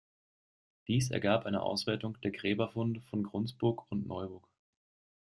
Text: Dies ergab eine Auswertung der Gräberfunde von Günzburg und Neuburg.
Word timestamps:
Dies 0.87 1.11
ergab 1.11 1.45
eine 1.45 1.61
Auswertung 1.61 2.19
der 2.21 2.31
Gräberfunde 2.31 3.01
von 3.01 3.21
Günzburg 3.21 3.85
und 3.91 4.07
Neuburg. 4.07 4.47